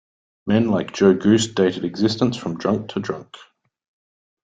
Men 0.47 0.69
like 0.69 0.93
Joe 0.93 1.13
Goose 1.13 1.45
dated 1.45 1.85
existence 1.85 2.35
from 2.35 2.57
drunk 2.57 2.89
to 2.93 2.99
drunk. 2.99 3.37